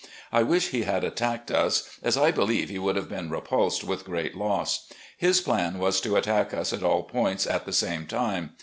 [0.31, 4.03] I wish he had attacked us, as I believe he would have been repulsed with
[4.03, 4.87] great loss.
[5.15, 8.53] His plan was to attack us at all points at the same time.